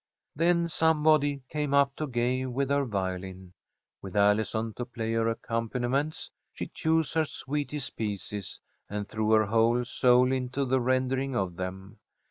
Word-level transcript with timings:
Then 0.35 0.67
somebody 0.67 1.43
came 1.47 1.75
up 1.75 1.95
to 1.97 2.07
Gay 2.07 2.47
with 2.47 2.71
her 2.71 2.85
violin. 2.85 3.53
With 4.01 4.15
Allison 4.15 4.73
to 4.77 4.83
play 4.87 5.11
her 5.13 5.29
accompaniments, 5.29 6.31
she 6.55 6.65
chose 6.65 7.13
her 7.13 7.23
sweetest 7.25 7.95
pieces, 7.95 8.59
and 8.89 9.07
threw 9.07 9.29
her 9.33 9.45
whole 9.45 9.85
soul 9.85 10.31
into 10.31 10.65
the 10.65 10.81
rendering 10.81 11.35
of 11.35 11.55
them. 11.55 11.99